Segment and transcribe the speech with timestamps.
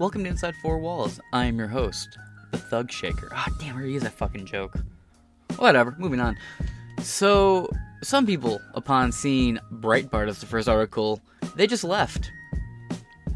[0.00, 1.20] Welcome to Inside Four Walls.
[1.34, 2.16] I am your host,
[2.52, 3.28] the Thug Shaker.
[3.32, 4.74] Ah, damn, where is a fucking joke?
[5.58, 6.38] Whatever, moving on.
[7.02, 7.68] So,
[8.02, 11.20] some people, upon seeing Breitbart as the first article,
[11.54, 12.32] they just left.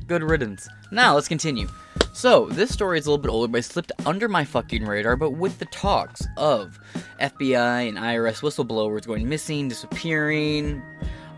[0.07, 0.67] Good riddance.
[0.91, 1.69] Now, let's continue.
[2.15, 5.17] So, this story is a little bit older, but it slipped under my fucking radar.
[5.17, 6.79] But with the talks of
[7.21, 10.81] FBI and IRS whistleblowers going missing, disappearing,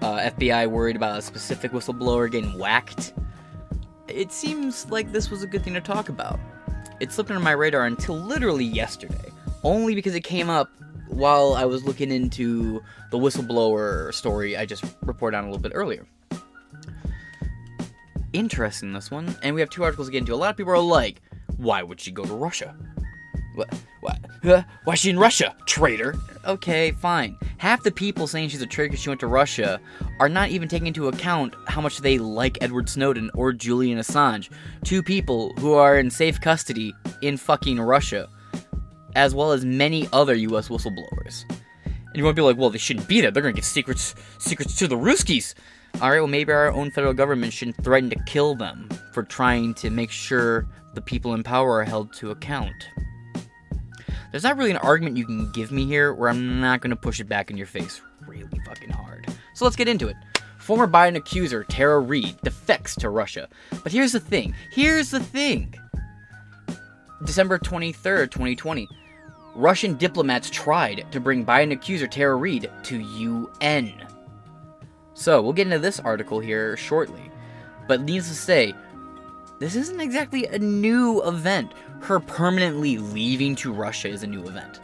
[0.02, 3.12] uh, FBI worried about a specific whistleblower getting whacked,
[4.16, 6.40] it seems like this was a good thing to talk about.
[7.00, 9.30] It slipped under my radar until literally yesterday,
[9.62, 10.70] only because it came up
[11.08, 15.72] while I was looking into the whistleblower story I just reported on a little bit
[15.74, 16.04] earlier
[18.32, 20.34] Interesting, this one, and we have two articles to get into.
[20.34, 21.22] A lot of people are like,
[21.56, 22.76] why would she go to Russia?
[23.54, 23.72] What?
[24.00, 24.18] What?
[24.42, 24.62] Huh?
[24.84, 25.56] Why is she in Russia?
[25.64, 26.14] Traitor.
[26.44, 27.38] Okay, fine.
[27.58, 29.80] Half the people saying she's a traitor because she went to Russia
[30.20, 34.50] are not even taking into account how much they like Edward Snowden or Julian Assange.
[34.84, 38.28] Two people who are in safe custody in fucking Russia,
[39.14, 41.44] as well as many other US whistleblowers.
[41.84, 43.30] And you won't be like, well, they shouldn't be there.
[43.30, 45.54] They're gonna get secrets secrets to the Ruskies.
[45.96, 49.88] Alright, well, maybe our own federal government shouldn't threaten to kill them for trying to
[49.88, 52.90] make sure the people in power are held to account.
[54.36, 56.96] There's not really an argument you can give me here where I'm not going to
[56.96, 59.26] push it back in your face really fucking hard.
[59.54, 60.16] So let's get into it.
[60.58, 63.48] Former Biden accuser Tara Reade defects to Russia.
[63.82, 64.54] But here's the thing.
[64.70, 65.74] Here's the thing.
[67.24, 68.86] December 23rd, 2020.
[69.54, 73.90] Russian diplomats tried to bring Biden accuser Tara Reade to UN.
[75.14, 77.30] So, we'll get into this article here shortly.
[77.88, 78.74] But needless to say,
[79.58, 81.72] this isn't exactly a new event.
[82.00, 84.80] Her permanently leaving to Russia is a new event.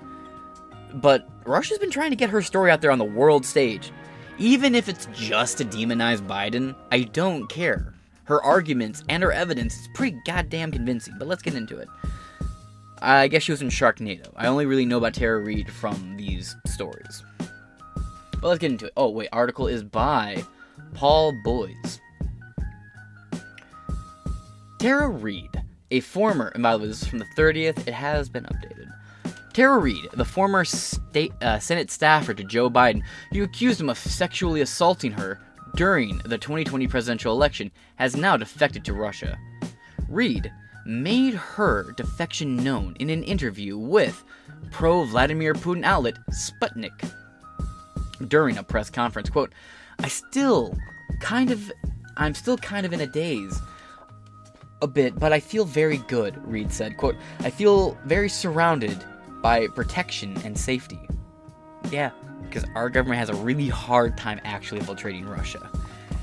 [0.95, 3.93] But Russia's been trying to get her story out there on the world stage.
[4.39, 7.95] Even if it's just to demonize Biden, I don't care.
[8.25, 11.89] Her arguments and her evidence is pretty goddamn convincing, but let's get into it.
[13.01, 14.31] I guess she was in Sharknado.
[14.37, 17.25] I only really know about Tara Reade from these stories.
[17.39, 18.93] But let's get into it.
[18.97, 20.45] Oh, wait, article is by
[20.95, 21.69] Paul Bois.
[24.83, 25.63] Tara Reade,
[25.93, 28.93] a former, and by the way, this is from the 30th, it has been updated.
[29.53, 33.01] Tara Reade, the former state, uh, Senate staffer to Joe Biden,
[33.33, 35.39] who accused him of sexually assaulting her
[35.77, 39.39] during the 2020 presidential election, has now defected to Russia.
[40.09, 40.51] Reade
[40.85, 44.25] made her defection known in an interview with
[44.73, 47.09] pro Vladimir Putin outlet Sputnik
[48.27, 49.31] during a press conference.
[49.31, 49.53] Quote,
[50.01, 50.77] I still
[51.21, 51.71] kind of,
[52.17, 53.61] I'm still kind of in a daze
[54.83, 56.99] a bit, but I feel very good, Reade said.
[56.99, 59.03] Quote, I feel very surrounded
[59.41, 61.01] by protection and safety.
[61.91, 62.11] Yeah,
[62.43, 65.71] because our government has a really hard time actually infiltrating Russia.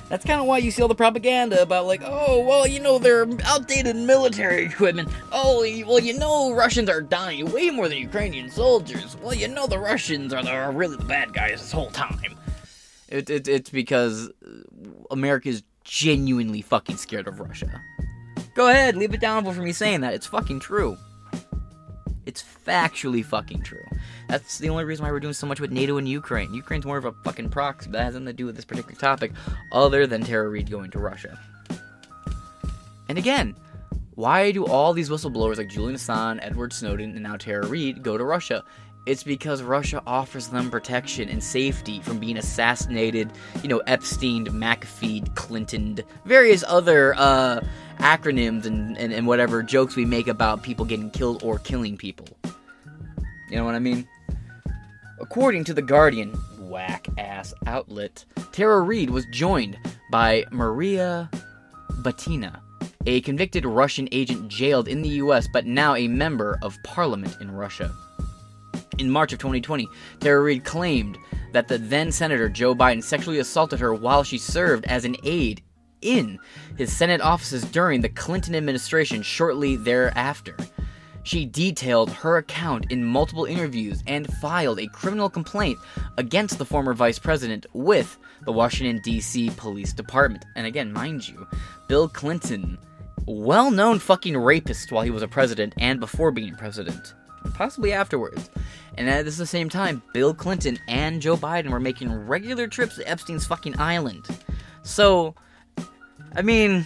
[0.10, 2.98] That's kind of why you see all the propaganda about, like, oh, well, you know,
[2.98, 5.08] they're outdated military equipment.
[5.32, 9.16] Oh, well, you know, Russians are dying way more than Ukrainian soldiers.
[9.22, 12.36] Well, you know, the Russians are, the, are really the bad guys this whole time.
[13.08, 14.32] It, it, it's because
[15.12, 17.82] America is genuinely fucking scared of Russia.
[18.60, 20.14] Go ahead, leave it down for me saying that.
[20.14, 20.98] It's fucking true.
[22.26, 23.86] It's factually fucking true.
[24.28, 26.54] That's the only reason why we're doing so much with NATO and Ukraine.
[26.54, 29.00] Ukraine's more of a fucking proxy, but that has nothing to do with this particular
[29.00, 29.32] topic,
[29.72, 31.40] other than Tara Reade going to Russia.
[33.08, 33.56] And again,
[34.16, 38.18] why do all these whistleblowers like Julian Assange, Edward Snowden, and now Tara Reade go
[38.18, 38.66] to Russia?
[39.10, 43.32] It's because Russia offers them protection and safety from being assassinated,
[43.64, 47.62] you know, Epstein, McAfee, Clinton, various other uh,
[47.98, 52.28] acronyms and, and, and whatever jokes we make about people getting killed or killing people.
[53.50, 54.08] You know what I mean?
[55.20, 59.76] According to The Guardian, whack ass outlet, Tara Reade was joined
[60.12, 61.32] by Maria
[62.04, 62.60] Butina,
[63.08, 67.50] a convicted Russian agent jailed in the US but now a member of parliament in
[67.50, 67.92] Russia.
[69.00, 69.88] In March of 2020,
[70.20, 71.18] Tara Reade claimed
[71.54, 75.64] that the then Senator Joe Biden sexually assaulted her while she served as an aide
[76.02, 76.38] in
[76.78, 80.56] his Senate offices during the Clinton administration shortly thereafter.
[81.24, 85.78] She detailed her account in multiple interviews and filed a criminal complaint
[86.18, 89.52] against the former vice president with the Washington, D.C.
[89.58, 90.46] Police Department.
[90.56, 91.48] And again, mind you,
[91.88, 92.78] Bill Clinton,
[93.28, 97.14] well known fucking rapist while he was a president and before being president,
[97.54, 98.50] possibly afterwards.
[99.00, 103.10] And at the same time, Bill Clinton and Joe Biden were making regular trips to
[103.10, 104.26] Epstein's fucking island.
[104.84, 105.36] So,
[106.36, 106.86] I mean,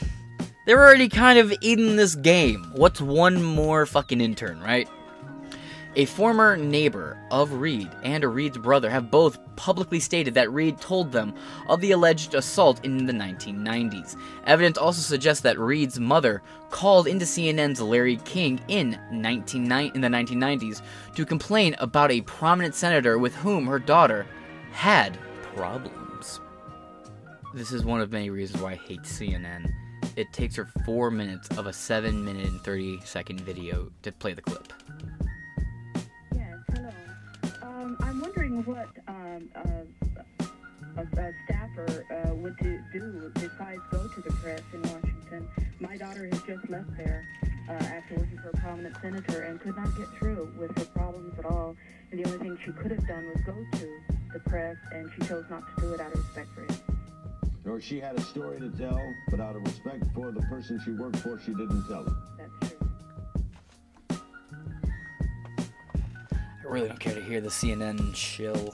[0.68, 2.72] they're already kind of in this game.
[2.76, 4.88] What's one more fucking intern, right?
[5.96, 11.12] A former neighbor of Reade and Reade's brother have both publicly stated that Reade told
[11.12, 11.36] them
[11.70, 14.18] of the alleged assault in the 1990s.
[14.48, 16.42] Evidence also suggests that Reade's mother
[16.72, 20.82] called into CNN's Larry King in, 19, in the 1990s
[21.14, 24.26] to complain about a prominent senator with whom her daughter
[24.72, 25.16] had
[25.56, 26.40] problems.
[27.54, 29.72] This is one of many reasons why I hate CNN.
[30.16, 34.34] It takes her four minutes of a 7 minute and 30 second video to play
[34.34, 34.74] the clip.
[41.78, 45.48] A, staffer uh, would do, do, besides go to the press in Washington.
[45.80, 47.28] My daughter has just left there
[47.70, 51.38] uh, after working for a prominent senator and could not get through with her problems
[51.38, 51.76] at all.
[52.12, 53.88] And the only thing she could have done was go to
[54.34, 56.80] the press, and she chose not to do it out of respect for him.
[57.66, 59.00] Or she had a story to tell,
[59.30, 62.14] but out of respect for the person she worked for, she didn't tell it.
[62.38, 64.20] That's true.
[66.60, 68.74] I really don't care to hear the CNN shill.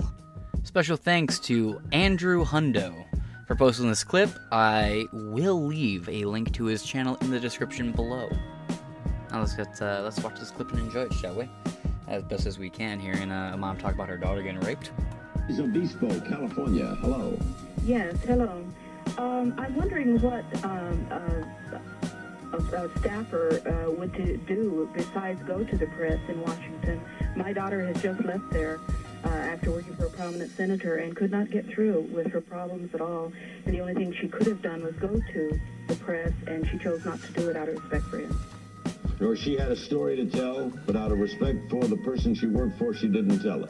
[0.63, 3.05] Special thanks to Andrew Hondo
[3.47, 4.29] for posting this clip.
[4.51, 8.29] I will leave a link to his channel in the description below.
[9.31, 11.49] Now let's get uh, let's watch this clip and enjoy it, shall we?
[12.07, 14.91] As best as we can, hearing uh, a mom talk about her daughter getting raped.
[15.47, 16.95] He's Obispo, California.
[17.01, 17.37] Hello.
[17.83, 18.63] Yes, hello.
[19.17, 24.13] Um, I'm wondering what um, uh, a, a staffer uh, would
[24.45, 27.01] do besides go to the press in Washington.
[27.35, 28.79] My daughter has just left there
[29.59, 33.01] after working for a prominent senator and could not get through with her problems at
[33.01, 33.33] all.
[33.65, 35.59] And the only thing she could have done was go to
[35.89, 38.39] the press, and she chose not to do it out of respect for him.
[39.19, 42.47] Or she had a story to tell, but out of respect for the person she
[42.47, 43.69] worked for, she didn't tell it.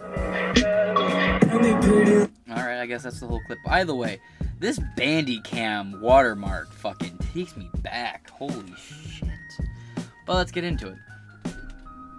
[2.47, 3.57] Alright, I guess that's the whole clip.
[3.65, 4.21] By the way,
[4.59, 8.29] this Bandicam watermark fucking takes me back.
[8.29, 9.27] Holy shit.
[10.27, 10.97] But let's get into it.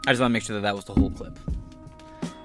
[0.09, 1.39] I just want to make sure that that was the whole clip.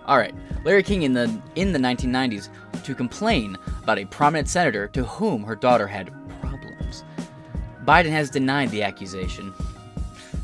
[0.05, 2.49] All right, Larry King in the in the 1990s
[2.83, 6.11] to complain about a prominent senator to whom her daughter had
[6.41, 7.03] problems.
[7.85, 9.53] Biden has denied the accusation.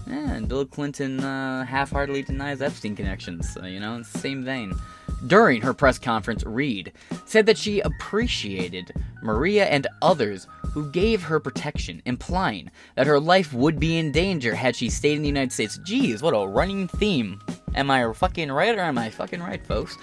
[0.08, 3.52] and Bill Clinton uh, half-heartedly denies Epstein connections.
[3.54, 4.74] So, you know, same vein.
[5.28, 6.94] During her press conference, Reade
[7.26, 8.92] said that she appreciated
[9.22, 14.56] Maria and others who gave her protection, implying that her life would be in danger
[14.56, 15.80] had she stayed in the United States.
[15.84, 17.40] Geez, what a running theme.
[17.76, 19.98] Am I fucking right or am I fucking right, folks?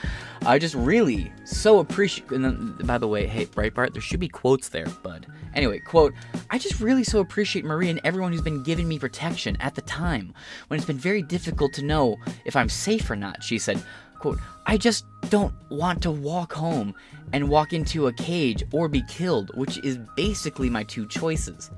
[0.46, 2.30] I just really so appreciate.
[2.30, 5.26] And then, by the way, hey, Breitbart, there should be quotes there, bud.
[5.54, 6.14] Anyway, quote,
[6.50, 9.82] I just really so appreciate Marie and everyone who's been giving me protection at the
[9.82, 10.32] time
[10.68, 13.82] when it's been very difficult to know if I'm safe or not, she said.
[14.18, 16.92] Quote, I just don't want to walk home
[17.32, 21.70] and walk into a cage or be killed, which is basically my two choices.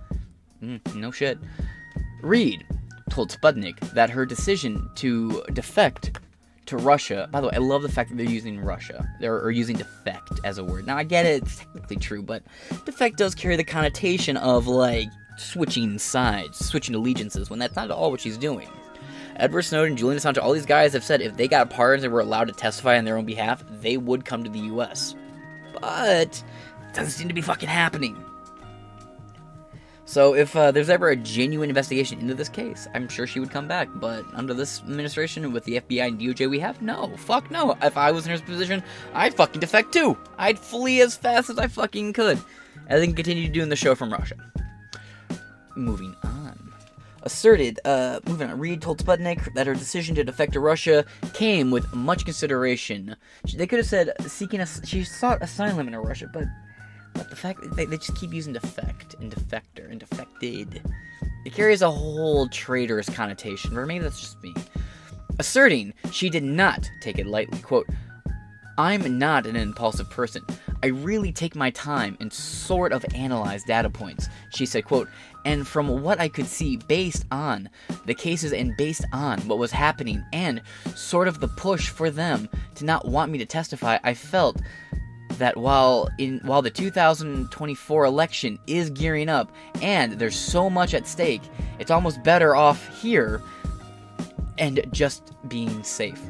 [0.62, 1.38] Mm, no shit.
[2.22, 2.64] Reade
[3.10, 6.18] told Sputnik that her decision to defect
[6.66, 7.28] to Russia.
[7.30, 9.06] By the way, I love the fact that they're using Russia.
[9.20, 10.86] They're or using defect as a word.
[10.86, 12.42] Now I get it, it's technically true, but
[12.84, 17.90] defect does carry the connotation of like switching sides, switching allegiances, when that's not at
[17.90, 18.68] all what she's doing.
[19.36, 22.20] Edward Snowden, Julian Assange, all these guys have said if they got pardons and were
[22.20, 25.14] allowed to testify on their own behalf, they would come to the U.S.
[25.80, 26.42] But
[26.88, 28.22] it doesn't seem to be fucking happening.
[30.10, 33.52] So if uh, there's ever a genuine investigation into this case, I'm sure she would
[33.52, 33.88] come back.
[33.94, 37.76] But under this administration with the FBI and DOJ we have, no, fuck no.
[37.80, 38.82] If I was in her position,
[39.14, 40.18] I'd fucking defect too.
[40.36, 42.40] I'd flee as fast as I fucking could,
[42.88, 44.34] and then continue doing the show from Russia.
[45.76, 46.58] Moving on
[47.22, 51.70] asserted, uh, moving on, Reade told Sputnik that her decision to defect to Russia came
[51.70, 53.14] with much consideration.
[53.54, 56.44] They could have said seeking a, she sought asylum in Russia, but
[57.14, 60.82] but the fact they, they just keep using defect and defector and defected.
[61.44, 64.54] It carries a whole traitorous connotation, or maybe that's just me.
[65.38, 67.60] Asserting she did not take it lightly.
[67.60, 67.86] Quote,
[68.76, 70.42] I'm not an impulsive person.
[70.82, 74.28] I really take my time and sort of analyze data points.
[74.54, 75.08] She said, quote,
[75.44, 77.68] and from what I could see based on
[78.06, 80.62] the cases and based on what was happening and
[80.94, 84.62] sort of the push for them to not want me to testify, I felt
[85.40, 89.50] that while in while the 2024 election is gearing up
[89.82, 91.42] and there's so much at stake,
[91.78, 93.42] it's almost better off here
[94.58, 96.20] and just being safe.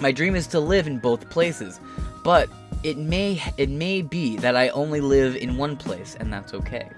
[0.00, 1.80] My dream is to live in both places,
[2.22, 2.48] but
[2.82, 6.88] it may it may be that I only live in one place and that's okay.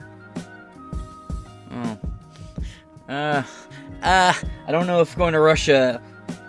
[1.70, 1.98] Oh.
[3.08, 3.42] Uh,
[4.02, 4.32] uh,
[4.66, 6.00] I don't know if going to Russia,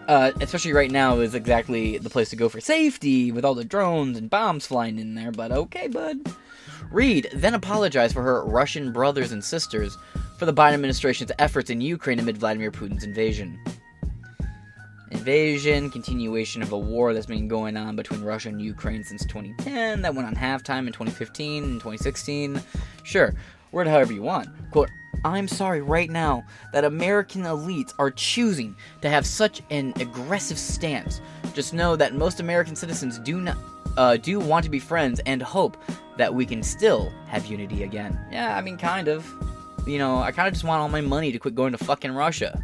[0.08, 3.64] uh, especially right now, is exactly the place to go for safety with all the
[3.64, 6.20] drones and bombs flying in there, but okay, bud.
[6.92, 9.98] Reade then apologized for her Russian brothers and sisters
[10.38, 13.60] for the Biden administration's efforts in Ukraine amid Vladimir Putin's invasion.
[15.12, 20.02] invasion, continuation of a war that's been going on between Russia and Ukraine since 2010,
[20.02, 22.62] that went on halftime in 2015 and 2016.
[23.04, 23.34] Sure,
[23.72, 24.50] word however you want.
[24.72, 24.90] Quote,
[25.24, 31.22] I'm sorry right now that American elites are choosing to have such an aggressive stance.
[31.54, 33.58] Just know that most American citizens do not
[33.98, 35.78] uh, do want to be friends and hope
[36.18, 38.18] that we can still have unity again.
[38.32, 39.28] Yeah, I mean, kind of.
[39.88, 42.12] You know, I kind of just want all my money to quit going to fucking
[42.12, 42.64] Russia.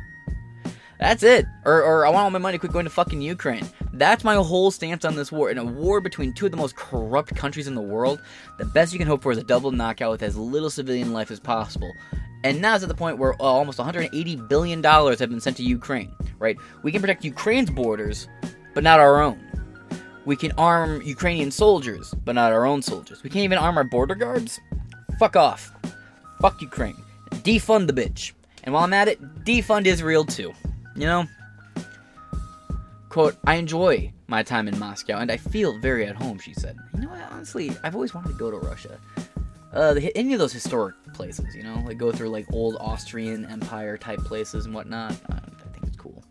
[1.00, 1.46] That's it.
[1.66, 3.68] Or, or I want all my money quit going to fucking Ukraine.
[3.94, 5.50] That's my whole stance on this war.
[5.50, 8.22] In a war between two of the most corrupt countries in the world,
[8.58, 11.30] the best you can hope for is a double knockout with as little civilian life
[11.30, 11.92] as possible.
[12.44, 15.58] And now it's at the point where uh, almost 180 billion dollars have been sent
[15.58, 16.14] to Ukraine.
[16.40, 16.58] Right?
[16.84, 18.28] We can protect Ukraine's borders,
[18.74, 19.40] but not our own.
[20.26, 23.24] We can arm Ukrainian soldiers, but not our own soldiers.
[23.24, 24.60] We can't even arm our border guards.
[25.20, 25.72] Fuck off.
[26.42, 27.02] Fuck Ukraine.
[27.32, 28.34] Defund the bitch.
[28.64, 30.54] And while I'm at it, defund Israel too.
[30.98, 31.28] You know?
[33.10, 36.76] Quote, I enjoy my time in Moscow and I feel very at home, she said.
[36.96, 39.00] You know what, honestly, I've always wanted to go to Russia.
[39.74, 41.82] Uh, any of those historic places, you know?
[41.86, 45.12] Like go through like old Austrian Empire type places and whatnot.
[45.30, 46.24] Uh, I think it's cool.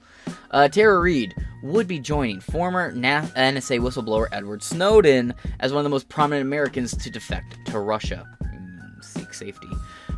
[0.50, 5.90] Uh, Tara Reade would be joining former NSA whistleblower Edward Snowden as one of the
[5.90, 8.26] most prominent Americans to defect to Russia.
[8.42, 9.68] Mm, seek safety.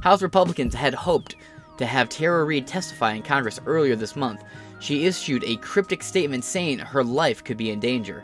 [0.01, 1.37] House Republicans had hoped
[1.79, 4.43] to have Tara Reade testify in Congress earlier this month.
[4.81, 8.23] She issued a cryptic statement saying her life could be in danger.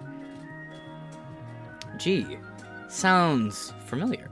[1.96, 2.38] Gee,
[2.88, 4.30] sounds familiar.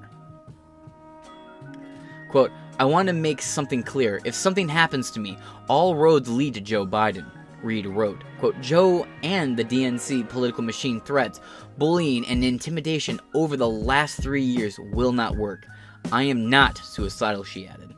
[2.29, 4.21] Quote, I want to make something clear.
[4.25, 5.39] If something happens to me,
[5.69, 7.31] all roads lead to Joe Biden.
[7.63, 11.41] Reade wrote, quote, Joe and the DNC political machine threats,
[11.79, 15.67] bullying, and intimidation over the last three years will not work.
[16.11, 17.95] I am not suicidal, she added.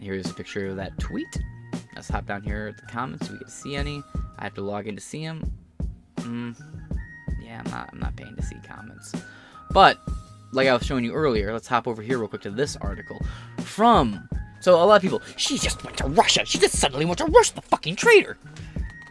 [0.00, 1.38] Here's a picture of that tweet.
[1.94, 4.02] Let's hop down here at the comments we can see any.
[4.38, 5.50] I have to log in to see them.
[6.16, 6.54] Mm,
[7.42, 9.14] yeah, I'm not, I'm not paying to see comments.
[9.70, 9.98] But,
[10.52, 13.20] like I was showing you earlier, let's hop over here real quick to this article.
[13.60, 14.28] From,
[14.60, 16.44] so a lot of people, she just went to Russia.
[16.44, 18.36] She just suddenly went to Russia, the fucking traitor.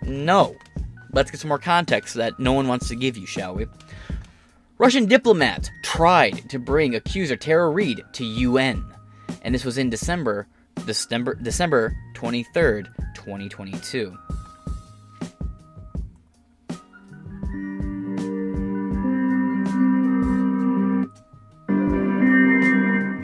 [0.03, 0.55] No.
[1.11, 3.65] Let's get some more context that no one wants to give you, shall we?
[4.77, 8.83] Russian diplomats tried to bring accuser Tara Reade to UN,
[9.41, 10.47] and this was in December,
[10.85, 14.17] December, December 23rd, 2022.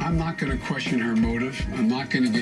[0.03, 1.59] I'm not going to question her motive.
[1.73, 2.40] I'm not going to get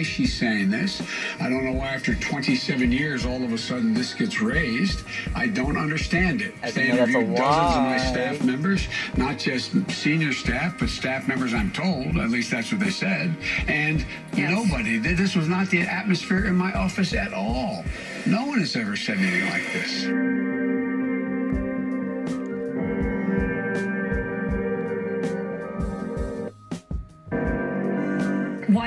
[0.00, 1.02] why she's saying this.
[1.40, 5.04] I don't know why after 27 years all of a sudden this gets raised.
[5.34, 6.54] I don't understand it.
[6.62, 8.88] I they think that's a interviewed dozens of my staff members,
[9.18, 12.16] not just senior staff, but staff members, I'm told.
[12.16, 13.36] At least that's what they said.
[13.68, 14.50] And Yes.
[14.52, 17.84] nobody, this was not the atmosphere in my office at all.
[18.24, 20.49] No one has ever said anything like this.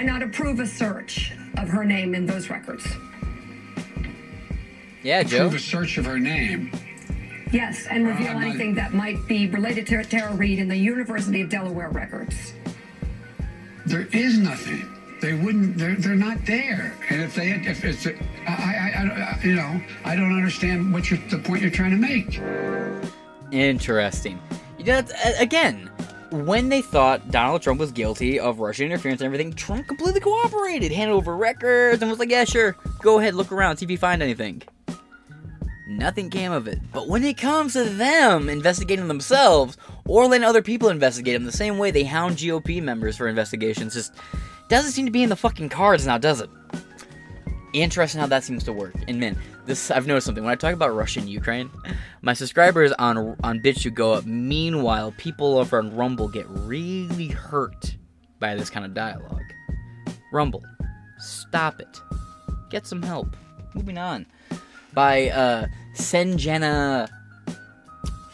[0.03, 2.85] Not approve a search of her name in those records?
[5.01, 5.49] Yeah, Joe.
[5.49, 6.71] Prove a search of her name.
[7.51, 10.75] Yes, and reveal I'm not- anything that might be related to Tara Reade in the
[10.75, 12.53] University of Delaware records.
[13.85, 14.89] There is nothing.
[15.21, 15.77] They wouldn't.
[15.77, 16.93] They're they're not there.
[17.09, 18.13] And if they, if it's, a,
[18.45, 21.97] I, I, I, you know, I don't understand what you're, the point you're trying to
[21.97, 22.41] make.
[23.51, 24.39] Interesting.
[24.77, 25.01] You know,
[25.39, 25.89] again,
[26.33, 30.91] when they thought Donald Trump was guilty of Russian interference and everything, Trump completely cooperated,
[30.91, 33.97] handed over records, and was like, yeah, sure, go ahead, look around, see if you
[33.97, 34.61] find anything.
[35.87, 36.79] Nothing came of it.
[36.91, 41.51] But when it comes to them investigating themselves, or letting other people investigate them the
[41.51, 44.13] same way they hound GOP members for investigations, just
[44.69, 46.49] doesn't seem to be in the fucking cards now, does it?
[47.73, 48.93] Interesting how that seems to work.
[49.07, 50.43] And man, this I've noticed something.
[50.43, 51.71] When I talk about Russia and Ukraine,
[52.21, 54.25] my subscribers on on BitChute go up.
[54.25, 57.95] Meanwhile, people over on Rumble get really hurt
[58.39, 59.41] by this kind of dialogue.
[60.31, 60.63] Rumble,
[61.17, 62.01] stop it.
[62.69, 63.35] Get some help.
[63.73, 64.27] Moving on.
[64.93, 65.65] By uh
[65.95, 67.09] Snejana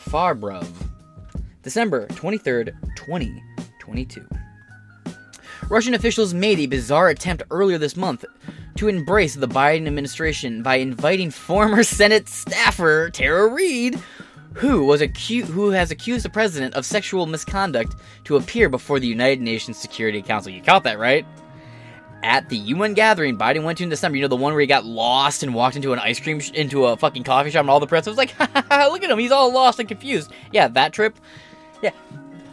[0.03, 0.67] Farberov.
[1.63, 4.27] December 23rd, 2022.
[5.69, 8.25] Russian officials made a bizarre attempt earlier this month
[8.79, 14.01] to embrace the Biden administration by inviting former Senate staffer Tara Reade,
[14.53, 19.05] who was acu- who has accused the president of sexual misconduct, to appear before the
[19.05, 20.53] United Nations Security Council.
[20.53, 21.25] You caught that, right?
[22.23, 24.67] At the UN gathering Biden went to in December, you know the one where he
[24.67, 27.69] got lost and walked into an ice cream sh- into a fucking coffee shop and
[27.69, 30.93] all the press was like, "Look at him, he's all lost and confused." Yeah, that
[30.93, 31.19] trip.
[31.81, 31.91] Yeah,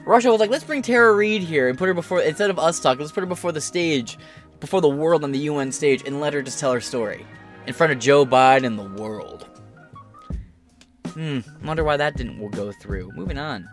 [0.06, 2.78] Russia was like, let's bring Tara Reade here and put her before, instead of us
[2.78, 4.18] talking, let's put her before the stage,
[4.60, 7.26] before the world on the UN stage, and let her just tell her story.
[7.66, 9.46] in front of Joe Biden and the world.
[11.08, 13.10] Hmm, wonder why that didn't go through.
[13.12, 13.68] Moving on.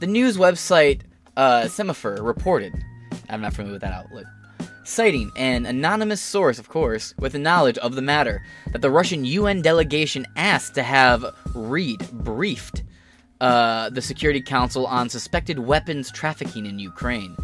[0.00, 1.02] The news website
[1.36, 2.72] uh, Semafor reported,
[3.28, 4.24] I'm not familiar with that outlet,
[4.84, 9.62] citing an anonymous source, of course, with knowledge of the matter, that the Russian UN
[9.62, 11.24] delegation asked to have
[11.54, 12.82] Reade briefed
[13.40, 17.36] uh, the Security Council on suspected weapons trafficking in Ukraine.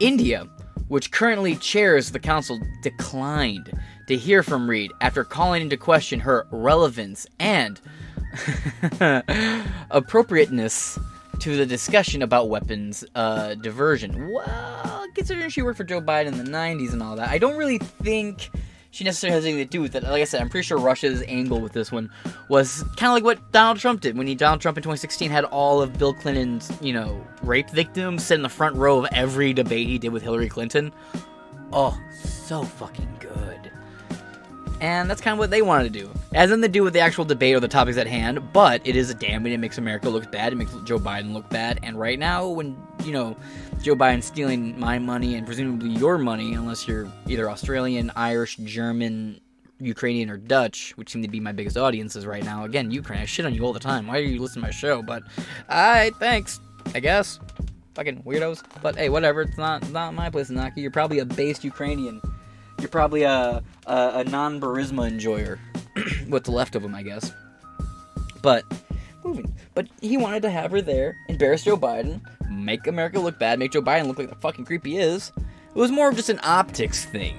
[0.00, 0.48] India,
[0.88, 3.72] which currently chairs the council, declined
[4.08, 7.80] to hear from Reade after calling into question her relevance and
[9.90, 10.98] appropriateness
[11.40, 14.30] to the discussion about weapons uh, diversion.
[14.30, 17.56] Well, considering she worked for Joe Biden in the 90s and all that, I don't
[17.56, 18.50] really think
[18.92, 20.02] she necessarily has anything to do with it.
[20.02, 22.10] Like I said, I'm pretty sure Russia's angle with this one
[22.48, 25.44] was kind of like what Donald Trump did when he Donald Trump in 2016 had
[25.46, 29.54] all of Bill Clinton's, you know, rape victims sit in the front row of every
[29.54, 30.92] debate he did with Hillary Clinton.
[31.72, 33.08] Oh, so fucking.
[34.82, 36.10] And that's kind of what they wanted to do.
[36.32, 38.84] It has nothing to do with the actual debate or the topics at hand, but
[38.84, 39.52] it is a damning.
[39.52, 40.52] It makes America look bad.
[40.52, 41.78] It makes Joe Biden look bad.
[41.84, 43.36] And right now, when, you know,
[43.80, 49.40] Joe Biden's stealing my money and presumably your money, unless you're either Australian, Irish, German,
[49.78, 52.64] Ukrainian, or Dutch, which seem to be my biggest audiences right now.
[52.64, 54.08] Again, Ukraine, I shit on you all the time.
[54.08, 55.00] Why are you listening to my show?
[55.00, 55.22] But,
[55.70, 56.58] alright, thanks,
[56.92, 57.38] I guess.
[57.94, 58.64] Fucking weirdos.
[58.82, 59.42] But hey, whatever.
[59.42, 60.82] It's not not my place to knock you.
[60.82, 62.20] You're probably a based Ukrainian.
[62.82, 65.58] You're probably a a, a non Burisma enjoyer.
[66.28, 67.32] What's left of him, I guess.
[68.42, 68.64] But
[69.24, 69.54] moving.
[69.74, 72.20] But he wanted to have her there, embarrass Joe Biden,
[72.50, 75.32] make America look bad, make Joe Biden look like the fucking creep he is.
[75.36, 77.38] It was more of just an optics thing.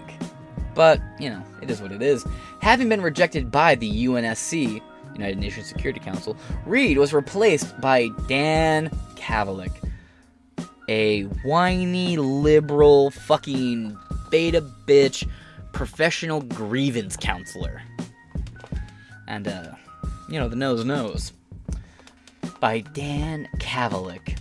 [0.73, 2.25] But, you know, it is what it is.
[2.61, 4.81] Having been rejected by the UNSC,
[5.13, 6.35] United Nations Security Council,
[6.65, 9.71] Reade was replaced by Dan Kovalik,
[10.89, 13.95] a whiny, liberal, fucking
[14.33, 15.27] beta bitch,
[15.73, 17.83] professional grievance counselor.
[19.27, 19.73] And, uh,
[20.27, 21.33] you know, the nose knows.
[22.59, 24.39] By Dan Kovalik,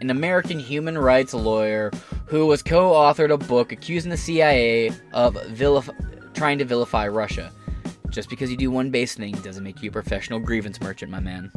[0.00, 1.92] an American human rights lawyer
[2.26, 7.52] who was co authored a book accusing the CIA of vilif- trying to vilify Russia.
[8.10, 11.20] Just because you do one base thing doesn't make you a professional grievance merchant, my
[11.20, 11.52] man.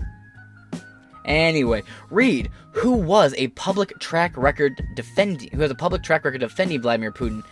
[1.26, 6.40] Anyway, Reade, who was a public track record defending, who has a public track record
[6.40, 7.44] defending Vladimir Putin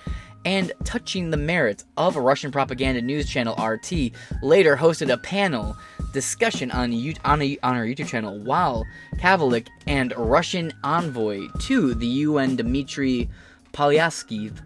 [0.45, 5.75] and touching the merits of a Russian propaganda news channel RT, later hosted a panel
[6.13, 8.85] discussion on, U- on, a, on our YouTube channel while
[9.17, 13.29] Kovalik and Russian envoy to the UN Dmitry
[13.73, 14.57] Polyanskiy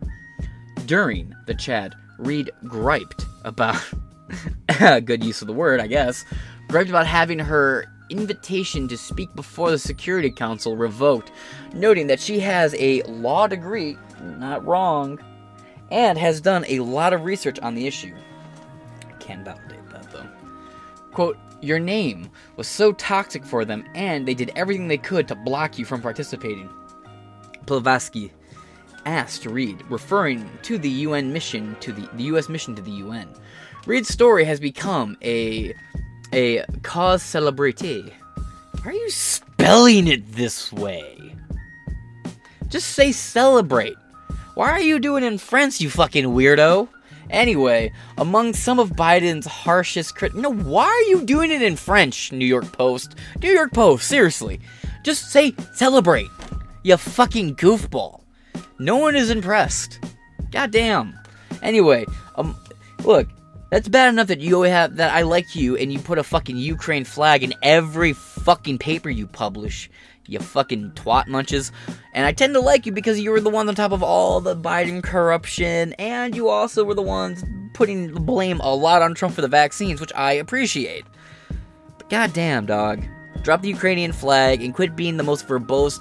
[0.85, 3.81] during the chat, Reade griped about
[5.05, 6.23] good use of the word, I guess,
[6.69, 11.31] griped about having her invitation to speak before the Security Council revoked,
[11.73, 15.19] noting that she has a law degree, not wrong,
[15.91, 18.13] and has done a lot of research on the issue.
[19.07, 20.27] I can't validate that though.
[21.11, 25.35] Quote, your name was so toxic for them, and they did everything they could to
[25.35, 26.69] block you from participating.
[27.65, 28.31] Blavatsky
[29.05, 33.29] asked Reade, referring to the UN mission to the, the US mission to the UN.
[33.85, 35.73] Reade's story has become a
[36.33, 38.11] a cause celebrity.
[38.81, 41.35] Why are you spelling it this way?
[42.69, 43.95] Just say celebrate.
[44.55, 46.89] Why are you doing it in French, you fucking weirdo?
[47.29, 52.31] Anyway, among some of Biden's harshest crit, no, why are you doing it in French?
[52.31, 54.59] New York Post, New York Post, seriously,
[55.03, 56.29] just say celebrate.
[56.83, 58.21] You fucking goofball.
[58.79, 59.99] No one is impressed.
[60.51, 61.17] Goddamn.
[61.61, 62.55] Anyway, um,
[63.03, 63.27] look,
[63.73, 66.57] that's bad enough that you have that I like you and you put a fucking
[66.57, 69.89] Ukraine flag in every fucking paper you publish.
[70.27, 71.71] You fucking twat munches.
[72.13, 74.39] And I tend to like you because you were the ones on top of all
[74.41, 79.33] the Biden corruption, and you also were the ones putting blame a lot on Trump
[79.33, 81.05] for the vaccines, which I appreciate.
[81.97, 83.03] But goddamn, dog.
[83.41, 85.99] Drop the Ukrainian flag and quit being the most verbose,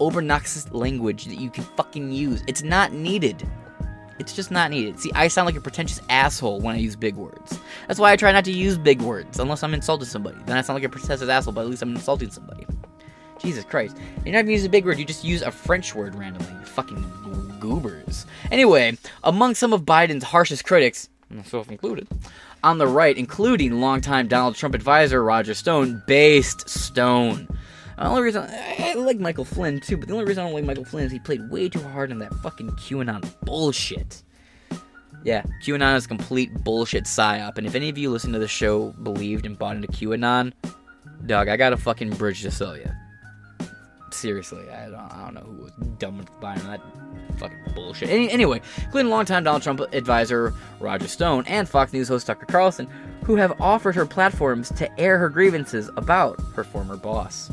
[0.00, 2.42] obnoxious language that you can fucking use.
[2.48, 3.46] It's not needed.
[4.18, 4.98] It's just not needed.
[5.00, 7.58] See, I sound like a pretentious asshole when I use big words.
[7.88, 10.38] That's why I try not to use big words unless I'm insulting somebody.
[10.46, 12.66] Then I sound like a pretentious asshole, but at least I'm insulting somebody.
[13.38, 13.96] Jesus Christ.
[14.24, 16.52] You're not even using a big word, you just use a French word randomly.
[16.52, 18.26] You fucking goobers.
[18.50, 22.08] Anyway, among some of Biden's harshest critics, myself included,
[22.62, 27.48] on the right, including longtime Donald Trump advisor Roger Stone, based Stone.
[27.96, 30.64] The only reason I like Michael Flynn too, but the only reason I don't like
[30.64, 34.22] Michael Flynn is he played way too hard on that fucking QAnon bullshit.
[35.22, 38.90] Yeah, QAnon is complete bullshit psyop, and if any of you listen to the show
[39.02, 40.52] believed and bought into QAnon,
[41.26, 42.90] dog, I got a fucking bridge to sell you.
[44.10, 46.80] seriously, I don't, I don't know who was dumb with buying that
[47.38, 48.10] fucking bullshit.
[48.10, 52.86] Any, anyway, including longtime Donald Trump advisor Roger Stone and Fox News host Tucker Carlson,
[53.24, 57.50] who have offered her platforms to air her grievances about her former boss.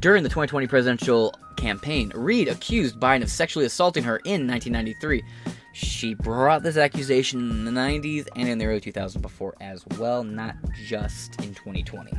[0.00, 5.24] During the 2020 presidential campaign, Reade accused Biden of sexually assaulting her in 1993.
[5.72, 10.22] She brought this accusation in the 90s and in the early 2000s before as well,
[10.22, 10.54] not
[10.86, 12.12] just in 2020.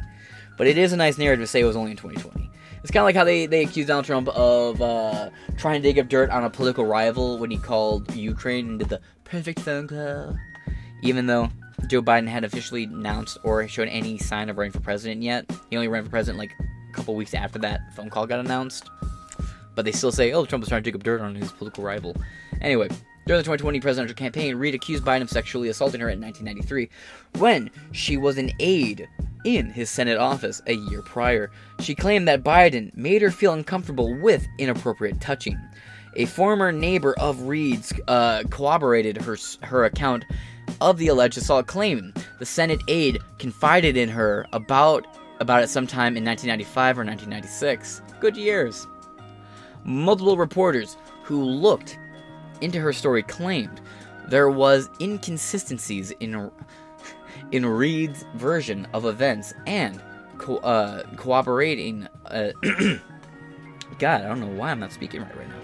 [0.58, 2.50] But it is a nice narrative to say it was only in 2020.
[2.82, 6.00] It's kind of like how they, they accused Donald Trump of uh, trying to dig
[6.00, 9.88] up dirt on a political rival when he called Ukraine and did the perfect phone
[9.88, 10.38] call.
[11.02, 11.50] Even though
[11.88, 15.78] Joe Biden had officially announced or shown any sign of running for president yet, he
[15.78, 16.52] only ran for president like
[16.94, 18.90] couple weeks after that phone call got announced.
[19.76, 21.84] But they still say, oh, Trump was trying to dig up dirt on his political
[21.84, 22.16] rival.
[22.62, 22.90] Anyway,
[23.26, 26.90] during the 2020 presidential campaign, Reade accused Biden of sexually assaulting her in 1993
[27.40, 29.08] when she was an aide
[29.46, 31.52] in his Senate office a year prior.
[31.80, 35.58] She claimed that Biden made her feel uncomfortable with inappropriate touching.
[36.16, 40.26] A former neighbor of Reade's uh, corroborated her, her account
[40.82, 45.06] of the alleged assault, claiming the Senate aide confided in her about
[45.40, 48.02] about it sometime in 1995 or 1996.
[48.20, 48.88] Good years.
[49.84, 51.98] Multiple reporters who looked
[52.62, 53.82] into her story claimed
[54.28, 56.52] there was inconsistencies in
[57.52, 60.02] in Reade's version of events and
[60.38, 62.08] co- uh, cooperating.
[62.26, 62.52] Uh,
[64.00, 65.56] God, I don't know why I'm not speaking right right now.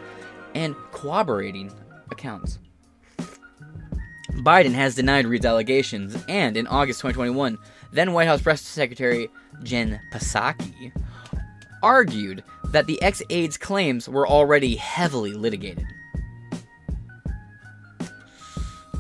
[0.54, 1.72] And corroborating
[2.12, 2.60] accounts.
[4.38, 7.58] Biden has denied Reade's allegations, and in August 2021,
[7.92, 9.30] then White House Press Secretary
[9.64, 10.92] Jen Psaki
[11.84, 15.86] argued that the ex aide's claims were already heavily litigated.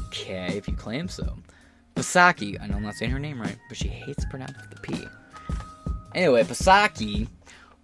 [0.07, 1.37] Okay, if you claim so.
[1.95, 5.07] Psaki, I know I'm not saying her name right, but she hates pronouncing the P.
[6.13, 7.27] Anyway, Psaki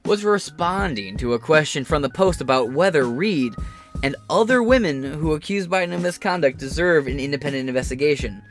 [0.06, 3.56] was responding to a question from the Post about whether Reade
[4.04, 8.42] and other women who accused Biden of misconduct deserve an independent investigation.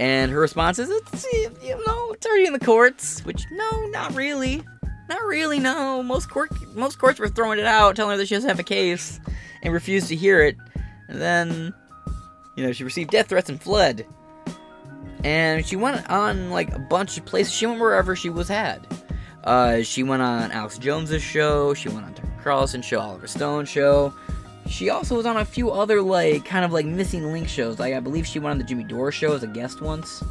[0.00, 3.24] And her response is, it's, you know, it's already in the courts.
[3.24, 4.62] Which, no, not really.
[5.08, 6.02] Not really, no.
[6.02, 8.64] Most court, most courts were throwing it out, telling her that she doesn't have a
[8.64, 9.20] case,
[9.62, 10.56] and refused to hear it.
[11.08, 11.74] And then,
[12.56, 14.06] you know, she received death threats and fled.
[15.22, 17.52] And she went on, like, a bunch of places.
[17.52, 18.86] She went wherever she was had.
[19.44, 21.74] Uh, she went on Alex Jones's show.
[21.74, 24.12] She went on Tucker Carlson's show, Oliver Stone's show.
[24.68, 27.78] She also was on a few other like kind of like missing link shows.
[27.78, 30.22] Like I believe she went on the Jimmy Dore show as a guest once.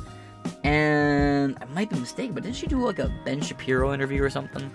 [0.63, 4.29] And I might be mistaken, but didn't she do like a Ben Shapiro interview or
[4.29, 4.71] something?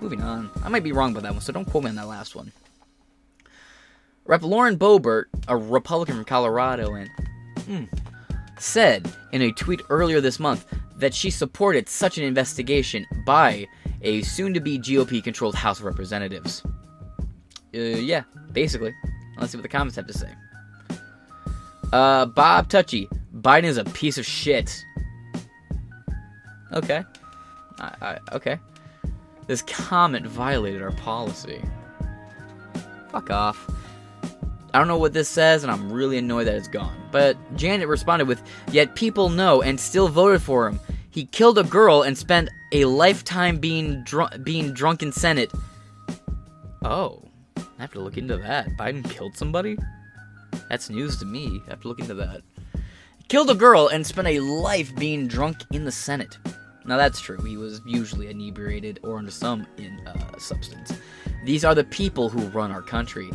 [0.00, 0.50] Moving on.
[0.64, 2.52] I might be wrong about that one, so don't quote me on that last one.
[4.26, 4.42] Rep.
[4.42, 7.10] Lauren Boebert, a Republican from Colorado, and
[7.66, 7.84] hmm,
[8.58, 13.66] said in a tweet earlier this month that she supported such an investigation by
[14.02, 16.62] a soon-to-be GOP-controlled House of Representatives.
[17.74, 18.94] Uh, yeah, basically.
[19.38, 20.32] Let's see what the comments have to say.
[21.92, 24.84] Uh, Bob Touchy, Biden is a piece of shit.
[26.72, 27.04] Okay.
[27.78, 28.58] I, I, okay.
[29.46, 31.62] This comment violated our policy.
[33.10, 33.70] Fuck off.
[34.72, 36.96] I don't know what this says, and I'm really annoyed that it's gone.
[37.12, 40.80] But Janet responded with, Yet people know and still voted for him.
[41.10, 45.52] He killed a girl and spent a lifetime being, dr- being drunk in Senate.
[46.82, 47.22] Oh.
[47.78, 48.76] I have to look into that.
[48.76, 49.76] Biden killed somebody?
[50.68, 51.60] That's news to me.
[51.66, 52.42] I have to look into that.
[53.28, 56.38] Killed a girl and spent a life being drunk in the Senate.
[56.84, 57.38] Now that's true.
[57.38, 60.92] He was usually inebriated or under some in uh, substance.
[61.44, 63.30] These are the people who run our country.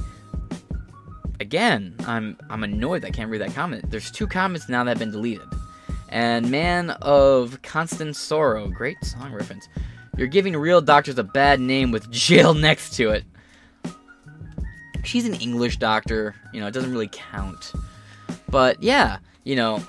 [1.40, 3.90] Again, I'm I'm annoyed I can't read that comment.
[3.90, 5.48] There's two comments now that have been deleted.
[6.10, 9.68] And Man of Constant Sorrow, great song reference.
[10.18, 13.24] You're giving real doctors a bad name with jail next to it
[15.10, 16.36] she's an English doctor.
[16.54, 17.74] You know, it doesn't really count.
[18.50, 19.84] But yeah, you know,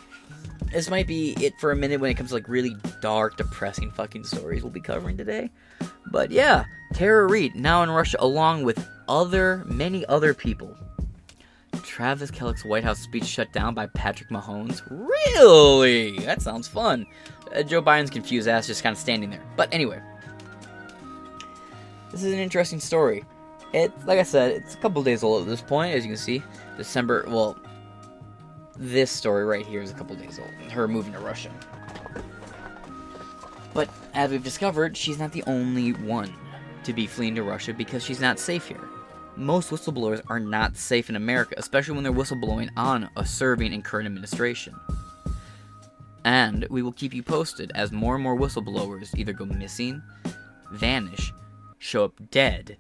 [0.73, 3.91] this might be it for a minute when it comes to like really dark, depressing
[3.91, 5.51] fucking stories we'll be covering today.
[6.11, 10.77] But yeah, Tara Reade now in Russia along with other many other people.
[11.83, 14.83] Travis Kelce's White House speech shut down by Patrick Mahomes.
[14.91, 16.19] Really?
[16.21, 17.07] That sounds fun.
[17.55, 19.43] Uh, Joe Biden's confused ass just kind of standing there.
[19.57, 20.01] But anyway,
[22.11, 23.25] this is an interesting story.
[23.73, 26.17] It, like I said, it's a couple days old at this point, as you can
[26.17, 26.43] see.
[26.77, 27.57] December, well,
[28.77, 30.51] this story right here is a couple days old.
[30.73, 31.51] Her moving to Russia.
[33.73, 36.33] But as we've discovered, she's not the only one
[36.85, 38.81] to be fleeing to Russia because she's not safe here.
[39.37, 43.85] Most whistleblowers are not safe in America, especially when they're whistleblowing on a serving and
[43.85, 44.75] current administration.
[46.25, 50.03] And we will keep you posted as more and more whistleblowers either go missing,
[50.73, 51.33] vanish,
[51.79, 52.77] show up dead,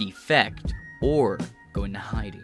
[0.00, 1.38] defect, or
[1.74, 2.42] go into hiding.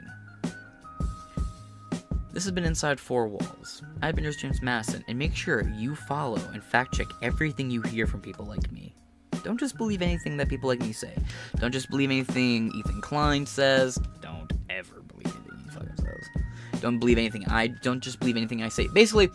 [2.32, 3.82] This has been Inside Four Walls.
[4.02, 7.80] I've been your James Madison, and make sure you follow and fact check everything you
[7.80, 8.94] hear from people like me.
[9.42, 11.14] Don't just believe anything that people like me say.
[11.56, 13.98] Don't just believe anything Ethan Klein says.
[14.20, 16.82] Don't ever believe anything he fucking says.
[16.82, 18.86] Don't believe anything I don't just believe anything I say.
[18.88, 19.30] Basically,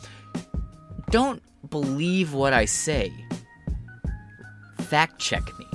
[1.09, 3.11] don't believe what I say.
[4.77, 5.70] Fact check me.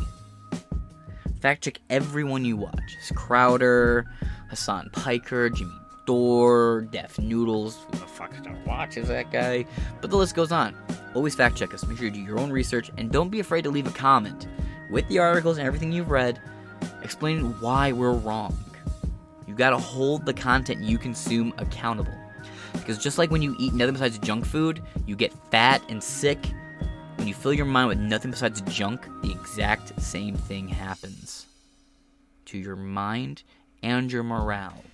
[1.46, 2.96] Fact check everyone you watch.
[2.98, 4.04] It's Crowder,
[4.50, 5.70] Hassan Piker, Jimmy
[6.04, 7.78] Dore, Def Noodles.
[7.86, 8.32] Who the fuck
[8.66, 9.64] watches that guy?
[10.00, 10.74] But the list goes on.
[11.14, 11.86] Always fact check us.
[11.86, 14.48] Make sure you do your own research and don't be afraid to leave a comment
[14.90, 16.40] with the articles and everything you've read
[17.04, 18.58] explaining why we're wrong.
[19.46, 22.18] You gotta hold the content you consume accountable.
[22.72, 26.40] Because just like when you eat nothing besides junk food, you get fat and sick.
[27.26, 31.46] When you fill your mind with nothing besides junk, the exact same thing happens
[32.44, 33.42] to your mind
[33.82, 34.84] and your morale.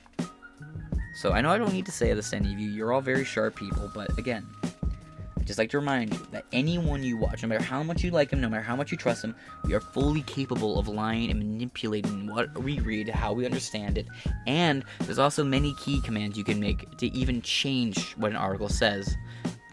[1.14, 2.70] So I know I don't need to say this to any of you.
[2.70, 7.04] You're all very sharp people, but again, I just like to remind you that anyone
[7.04, 9.20] you watch, no matter how much you like them, no matter how much you trust
[9.20, 13.98] them, we are fully capable of lying and manipulating what we read, how we understand
[13.98, 14.06] it,
[14.46, 18.70] and there's also many key commands you can make to even change what an article
[18.70, 19.14] says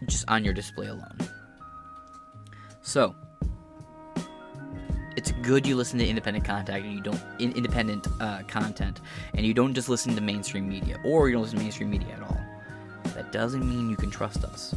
[0.07, 1.15] just on your display alone.
[2.89, 3.13] So,
[5.15, 9.01] it's good you listen to independent contact and you don't in, independent uh, content
[9.35, 12.15] and you don't just listen to mainstream media or you don't listen to mainstream media
[12.15, 12.41] at all.
[13.13, 14.73] That doesn't mean you can trust us.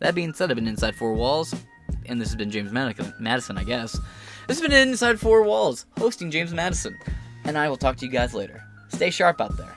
[0.00, 1.54] That being said i've been inside four walls
[2.04, 3.98] and this has been james madison i guess.
[4.46, 6.98] This has been inside four walls hosting james madison
[7.44, 8.62] and i will talk to you guys later.
[8.90, 9.74] Stay sharp out there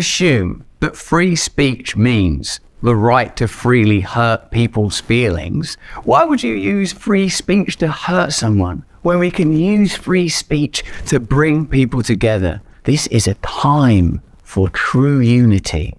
[0.00, 5.76] assume that free speech means the right to freely hurt people's feelings.
[6.04, 10.82] Why would you use free speech to hurt someone when we can use free speech
[11.08, 12.62] to bring people together?
[12.84, 15.94] This is a time for true unity.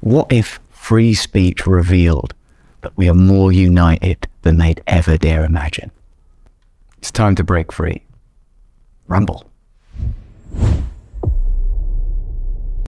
[0.00, 2.32] What if free speech revealed
[2.80, 5.90] that we are more united than they'd ever dare imagine?
[6.96, 8.02] It's time to break free.
[9.08, 9.44] Rumble.